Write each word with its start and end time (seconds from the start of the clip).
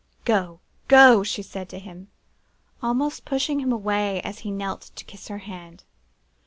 "'Go, 0.25 0.61
go!' 0.87 1.21
she 1.21 1.43
said 1.43 1.69
to 1.69 1.77
him, 1.77 2.07
almost 2.81 3.23
pushing 3.23 3.59
him 3.59 3.71
away 3.71 4.19
as 4.21 4.39
he 4.39 4.49
knelt 4.49 4.89
to 4.95 5.05
kiss 5.05 5.27
her 5.27 5.37
hand. 5.37 5.83